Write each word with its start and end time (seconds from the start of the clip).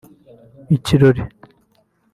‘Ikirori’ 0.75 1.23